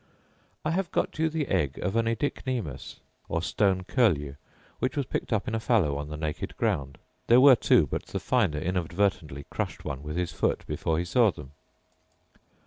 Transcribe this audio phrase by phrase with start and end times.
[0.65, 4.33] I have got you the egg of an oedicnemus, or stone curlew,
[4.79, 8.07] which was picked up in a fallow on the naked ground: There were two; but
[8.07, 11.51] the finder inadvertently crushed one with his foot before he saw them.